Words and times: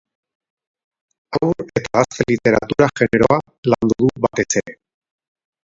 Haur 1.39 1.59
eta 1.65 1.83
gazte 1.99 2.25
literatura 2.33 2.89
generoa 3.03 3.39
landu 3.73 4.01
du 4.03 4.11
batez 4.27 4.49
ere. 4.65 4.79